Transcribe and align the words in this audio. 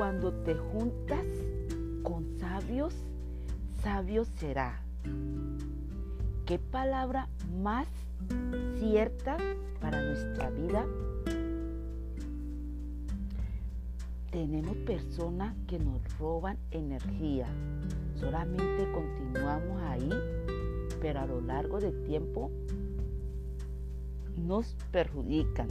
te 0.00 0.54
juntas 0.54 1.26
con 2.02 2.24
sabios, 2.38 2.94
sabio 3.82 4.24
será. 4.24 4.80
¿Qué 6.46 6.58
palabra 6.58 7.28
más 7.60 7.86
cierta 8.78 9.36
para 9.78 10.00
nuestra 10.00 10.48
vida? 10.48 10.86
Tenemos 14.30 14.74
personas 14.78 15.54
que 15.66 15.78
nos 15.78 16.00
roban 16.18 16.56
energía. 16.70 17.48
Solamente 18.18 18.90
continuamos 18.92 19.82
ahí, 19.82 20.10
pero 21.02 21.20
a 21.20 21.26
lo 21.26 21.42
largo 21.42 21.78
del 21.78 22.02
tiempo 22.04 22.50
nos 24.38 24.74
perjudican. 24.92 25.68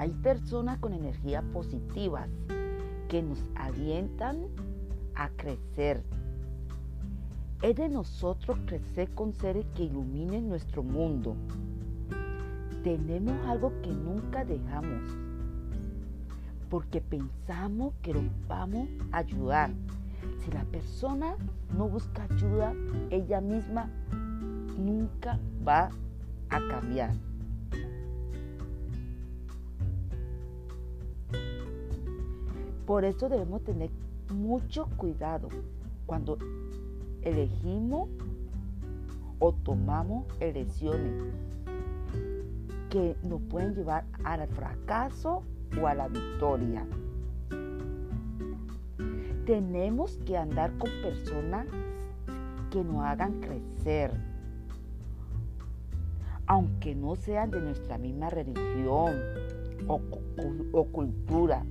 Hay 0.00 0.12
personas 0.12 0.78
con 0.78 0.94
energía 0.94 1.42
positivas 1.52 2.26
que 3.10 3.22
nos 3.22 3.44
alientan 3.54 4.46
a 5.14 5.28
crecer. 5.28 6.02
Es 7.60 7.76
de 7.76 7.90
nosotros 7.90 8.58
crecer 8.64 9.10
con 9.10 9.34
seres 9.34 9.66
que 9.74 9.82
iluminen 9.82 10.48
nuestro 10.48 10.82
mundo. 10.82 11.36
Tenemos 12.82 13.46
algo 13.46 13.74
que 13.82 13.90
nunca 13.90 14.42
dejamos, 14.42 15.02
porque 16.70 17.02
pensamos 17.02 17.92
que 18.00 18.14
lo 18.14 18.22
vamos 18.48 18.88
a 19.12 19.18
ayudar. 19.18 19.70
Si 20.38 20.50
la 20.50 20.64
persona 20.64 21.36
no 21.76 21.90
busca 21.90 22.26
ayuda, 22.30 22.72
ella 23.10 23.42
misma 23.42 23.90
nunca 24.78 25.38
va 25.62 25.90
a 26.48 26.58
cambiar. 26.70 27.12
Por 32.90 33.04
eso 33.04 33.28
debemos 33.28 33.62
tener 33.62 33.88
mucho 34.34 34.88
cuidado 34.96 35.48
cuando 36.06 36.36
elegimos 37.22 38.08
o 39.38 39.52
tomamos 39.52 40.26
elecciones 40.40 41.32
que 42.88 43.14
nos 43.22 43.42
pueden 43.42 43.76
llevar 43.76 44.06
al 44.24 44.44
fracaso 44.48 45.44
o 45.80 45.86
a 45.86 45.94
la 45.94 46.08
victoria. 46.08 46.84
Tenemos 49.46 50.18
que 50.26 50.36
andar 50.36 50.76
con 50.76 50.90
personas 51.00 51.68
que 52.72 52.82
nos 52.82 53.04
hagan 53.04 53.40
crecer, 53.40 54.10
aunque 56.44 56.96
no 56.96 57.14
sean 57.14 57.52
de 57.52 57.60
nuestra 57.60 57.98
misma 57.98 58.30
religión 58.30 59.14
o, 59.86 60.00
o 60.72 60.84
cultura 60.86 61.64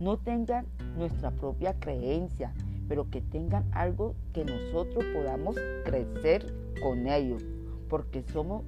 no 0.00 0.18
tengan 0.18 0.66
nuestra 0.96 1.30
propia 1.30 1.78
creencia, 1.78 2.54
pero 2.88 3.10
que 3.10 3.20
tengan 3.20 3.64
algo 3.72 4.14
que 4.32 4.44
nosotros 4.44 5.04
podamos 5.12 5.56
crecer 5.84 6.54
con 6.82 7.06
ellos, 7.06 7.44
porque 7.88 8.22
somos, 8.22 8.64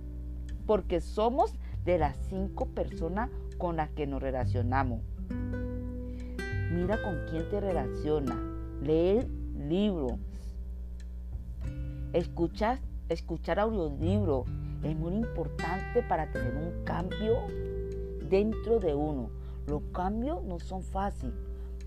porque 0.66 1.00
somos 1.00 1.54
de 1.84 1.98
las 1.98 2.16
cinco 2.28 2.66
personas 2.66 3.30
con 3.58 3.76
las 3.76 3.90
que 3.90 4.06
nos 4.06 4.22
relacionamos. 4.22 5.00
Mira 6.72 7.02
con 7.02 7.16
quién 7.30 7.48
te 7.50 7.60
relaciona, 7.60 8.36
lee 8.82 9.26
libros, 9.56 10.14
escuchar, 12.12 12.78
escuchar 13.08 13.58
audiolibros 13.58 14.46
es 14.82 14.96
muy 14.96 15.14
importante 15.14 16.02
para 16.02 16.30
tener 16.32 16.54
un 16.56 16.84
cambio 16.84 17.36
dentro 18.28 18.80
de 18.80 18.94
uno 18.94 19.30
los 19.70 19.82
cambios 19.92 20.42
no 20.42 20.58
son 20.58 20.82
fáciles, 20.82 21.34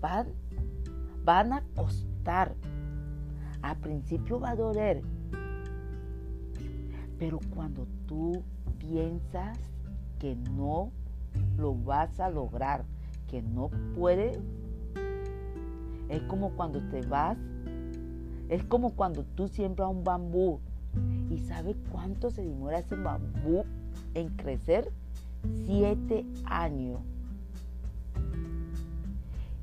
van, 0.00 0.28
van 1.24 1.52
a 1.52 1.62
costar. 1.76 2.54
Al 3.62 3.76
principio 3.76 4.40
va 4.40 4.50
a 4.50 4.56
doler, 4.56 5.02
pero 7.18 7.38
cuando 7.54 7.86
tú 8.06 8.42
piensas 8.78 9.58
que 10.18 10.34
no 10.36 10.90
lo 11.56 11.74
vas 11.74 12.20
a 12.20 12.30
lograr, 12.30 12.84
que 13.28 13.42
no 13.42 13.70
puedes, 13.94 14.38
es 16.08 16.22
como 16.22 16.50
cuando 16.50 16.80
te 16.90 17.00
vas, 17.02 17.38
es 18.48 18.64
como 18.64 18.94
cuando 18.94 19.24
tú 19.24 19.48
siembras 19.48 19.90
un 19.90 20.04
bambú 20.04 20.60
y 21.30 21.38
sabes 21.38 21.76
cuánto 21.90 22.30
se 22.30 22.42
demora 22.42 22.78
ese 22.78 22.96
bambú 22.96 23.64
en 24.14 24.28
crecer, 24.36 24.92
siete 25.64 26.26
años. 26.44 27.00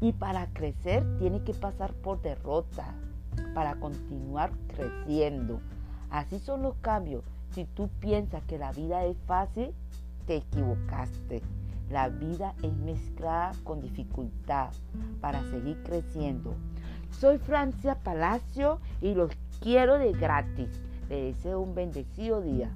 Y 0.01 0.13
para 0.13 0.47
crecer 0.47 1.05
tiene 1.19 1.43
que 1.43 1.53
pasar 1.53 1.93
por 1.93 2.21
derrota, 2.21 2.95
para 3.53 3.75
continuar 3.75 4.51
creciendo. 4.67 5.61
Así 6.09 6.39
son 6.39 6.63
los 6.63 6.75
cambios. 6.77 7.23
Si 7.51 7.65
tú 7.65 7.87
piensas 7.99 8.43
que 8.45 8.57
la 8.57 8.71
vida 8.71 9.05
es 9.05 9.15
fácil, 9.27 9.73
te 10.25 10.37
equivocaste. 10.37 11.41
La 11.89 12.09
vida 12.09 12.55
es 12.63 12.73
mezclada 12.77 13.51
con 13.63 13.81
dificultad 13.81 14.69
para 15.19 15.43
seguir 15.51 15.83
creciendo. 15.83 16.55
Soy 17.11 17.37
Francia 17.37 17.95
Palacio 17.95 18.79
y 19.01 19.13
los 19.13 19.31
quiero 19.59 19.99
de 19.99 20.13
gratis. 20.13 20.69
Les 21.09 21.35
deseo 21.35 21.59
un 21.59 21.75
bendecido 21.75 22.41
día. 22.41 22.71